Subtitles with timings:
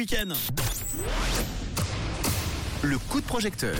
[0.00, 0.32] Week-end.
[2.84, 3.76] Le coup de projecteur.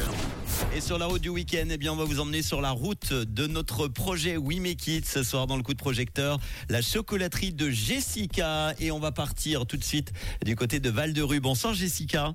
[0.74, 3.12] Et sur la route du week-end, eh bien, on va vous emmener sur la route
[3.12, 7.52] de notre projet We Make It ce soir dans le coup de projecteur, la chocolaterie
[7.52, 8.74] de Jessica.
[8.80, 10.12] Et on va partir tout de suite
[10.44, 11.38] du côté de Val de Rue.
[11.38, 12.34] Bonsoir Jessica.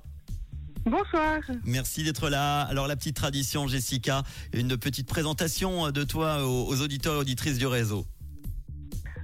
[0.86, 1.42] Bonsoir.
[1.66, 2.62] Merci d'être là.
[2.62, 4.22] Alors la petite tradition Jessica,
[4.54, 8.06] une petite présentation de toi aux, aux auditeurs et auditrices du réseau.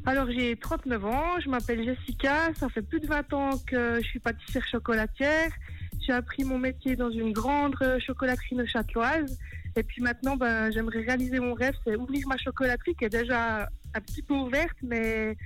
[0.07, 4.07] Alors j'ai 39 ans, je m'appelle Jessica, ça fait plus de 20 ans que je
[4.07, 5.51] suis pâtissière chocolatière.
[6.07, 9.39] J'ai appris mon métier dans une grande chocolaterie neuchâteloise.
[9.77, 13.69] Et puis maintenant, ben, j'aimerais réaliser mon rêve, c'est ouvrir ma chocolaterie qui est déjà
[13.95, 15.37] un petit peu ouverte, mais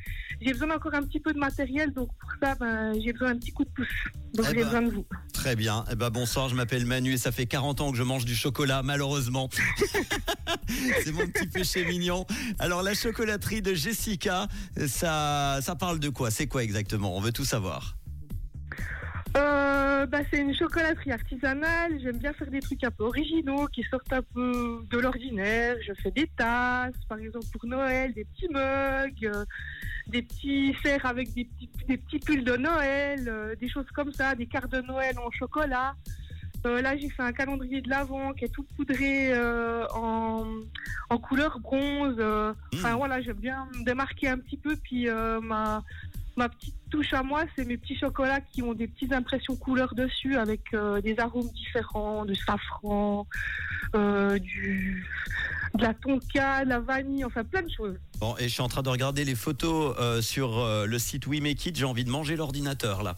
[0.41, 1.93] j'ai besoin encore un petit peu de matériel.
[1.93, 3.87] Donc pour ça, ben, j'ai besoin d'un petit coup de pouce.
[4.35, 5.07] Donc Eh j'ai ben, besoin de vous.
[5.33, 5.85] Très bien.
[5.91, 8.35] Eh ben, bonsoir, je m'appelle Manu et ça fait 40 ans que je mange du
[8.35, 9.49] chocolat, malheureusement.
[11.05, 12.27] C'est mon petit péché mignon.
[12.59, 14.49] Alors, la chocolaterie de Jessica,
[14.87, 16.31] ça, ça parle de quoi?
[16.31, 17.17] C'est quoi exactement?
[17.17, 17.97] On veut tout savoir.
[19.37, 21.99] Euh, bah, c'est une chocolaterie artisanale.
[22.01, 25.77] J'aime bien faire des trucs un peu originaux qui sortent un peu de l'ordinaire.
[25.85, 29.45] Je fais des tasses, par exemple pour Noël, des petits mugs, euh,
[30.07, 34.13] des petits serres avec des petits, des petits pulls de Noël, euh, des choses comme
[34.13, 35.95] ça, des cartes de Noël en chocolat.
[36.67, 40.47] Euh, là, j'ai fait un calendrier de l'Avent qui est tout poudré euh, en,
[41.11, 42.17] en couleur bronze.
[42.19, 42.97] Euh, Enfin Mm.
[42.97, 44.75] voilà, j'aime bien me démarquer un petit peu.
[44.77, 45.07] Puis
[45.43, 45.83] ma,
[46.37, 49.95] ma petite touche à moi, c'est mes petits chocolats qui ont des petites impressions couleurs
[49.95, 53.27] dessus avec euh, des arômes différents, du safran,
[53.95, 55.07] euh, du,
[55.75, 57.97] de la tonka, de la vanille, enfin plein de choses.
[58.19, 61.41] Bon, et je suis en train de regarder les photos euh, sur le site We
[61.41, 61.77] Make It.
[61.77, 63.17] J'ai envie de manger l'ordinateur, là.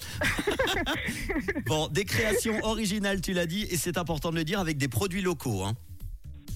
[1.67, 4.89] bon, des créations originales, tu l'as dit, et c'est important de le dire, avec des
[4.89, 5.65] produits locaux.
[5.65, 5.75] Hein.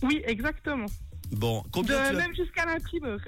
[0.03, 0.87] Oui, exactement.
[1.33, 3.21] Bon, De, combien tu as même jusqu'à l'imprimeur.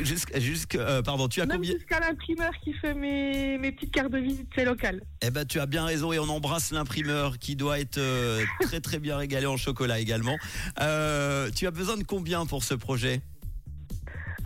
[0.00, 4.10] Jusqu'à, euh, pardon, tu as Même combien jusqu'à l'imprimeur qui fait mes, mes petites cartes
[4.10, 5.00] de visite, c'est local.
[5.22, 8.80] Eh ben, tu as bien raison et on embrasse l'imprimeur qui doit être euh, très
[8.80, 10.36] très bien régalé en chocolat également.
[10.80, 13.22] Euh, tu as besoin de combien pour ce projet?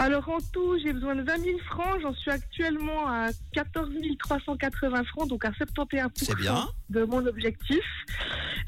[0.01, 1.99] Alors en tout, j'ai besoin de 20 000 francs.
[2.01, 3.91] J'en suis actuellement à 14
[4.21, 6.69] 380 francs, donc à 71% C'est bien.
[6.89, 7.83] de mon objectif.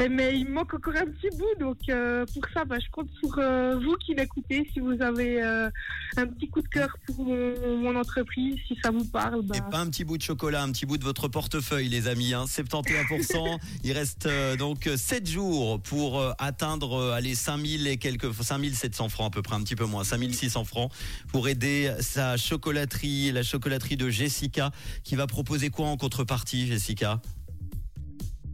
[0.01, 2.89] Et Mais il me manque encore un petit bout, donc euh, pour ça, bah, je
[2.91, 4.67] compte sur euh, vous qui m'écoutez.
[4.73, 5.69] Si vous avez euh,
[6.17, 9.71] un petit coup de cœur pour mon, mon entreprise, si ça vous parle, bah, Et
[9.71, 12.33] pas un petit bout de chocolat, un petit bout de votre portefeuille, les amis.
[12.33, 12.47] Hein.
[12.47, 13.59] 71%.
[13.85, 14.27] Il reste
[14.59, 19.63] donc 7 jours pour atteindre allez, 5000 et quelques 5700 francs à peu près, un
[19.63, 20.91] petit peu moins, 5600 francs
[21.29, 24.71] pour aider sa chocolaterie, la chocolaterie de Jessica,
[25.05, 27.21] qui va proposer quoi en contrepartie, Jessica?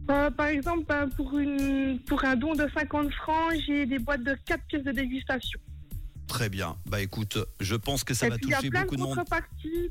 [0.09, 4.23] Euh, par exemple, ben, pour, une, pour un don de 50 francs, j'ai des boîtes
[4.23, 5.59] de 4 pièces de dégustation.
[6.27, 6.75] Très bien.
[6.85, 9.05] Bah écoute, je pense que ça Et va y a toucher plein beaucoup de de
[9.05, 9.17] monde.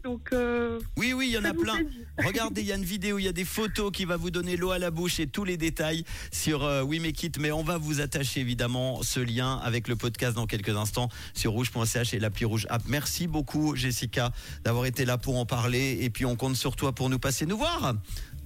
[0.04, 1.78] donc euh, Oui, oui, il y en a plein.
[2.24, 4.58] Regardez, il y a une vidéo, il y a des photos qui va vous donner
[4.58, 7.38] l'eau à la bouche et tous les détails sur euh, We Make It.
[7.38, 11.52] Mais on va vous attacher évidemment ce lien avec le podcast dans quelques instants sur
[11.52, 12.82] rouge.ch et l'appli rouge app.
[12.86, 14.30] Merci beaucoup, Jessica,
[14.62, 15.98] d'avoir été là pour en parler.
[16.02, 17.94] Et puis on compte sur toi pour nous passer nous voir.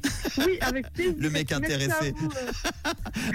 [0.38, 1.14] Oui, avec plaisir.
[1.18, 2.12] Le mec intéressé.
[2.16, 2.90] vous, euh.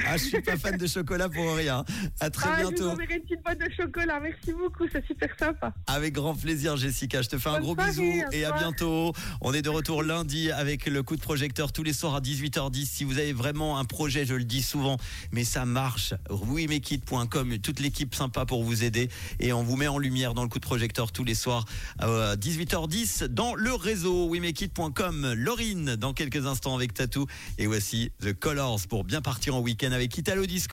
[0.08, 1.84] Ah, je suis pas fan de chocolat pour rien.
[2.20, 2.90] À très Ah, je vous bientôt.
[2.92, 4.20] enverrai une petite boîte de chocolat.
[4.20, 5.74] Merci beaucoup, c'est super sympa.
[5.88, 7.22] Avec grand plaisir, Jessica.
[7.22, 9.14] Je te fais un gros soirée, bisou et à bientôt.
[9.42, 12.86] On est de retour lundi avec le coup de projecteur tous les soirs à 18h10.
[12.86, 14.98] Si vous avez vraiment un projet, je le dis souvent,
[15.32, 16.14] mais ça marche.
[16.30, 19.10] WeMakeIt.com, toute l'équipe sympa pour vous aider
[19.40, 21.66] et on vous met en lumière dans le coup de projecteur tous les soirs
[22.00, 25.34] à 18h10 dans le réseau WeMakeIt.com.
[25.36, 27.28] Laurine dans quelques instants avec Tatou
[27.58, 30.64] et voici The Colors pour bien partir en week-end avec Italo Disco.